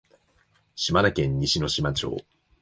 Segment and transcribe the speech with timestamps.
[0.75, 2.17] 島根県西ノ島町